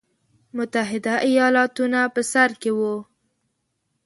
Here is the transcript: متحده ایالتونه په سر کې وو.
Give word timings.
متحده 0.57 1.13
ایالتونه 1.27 1.99
په 2.13 2.21
سر 2.31 2.49
کې 2.61 2.71
وو. 2.77 2.95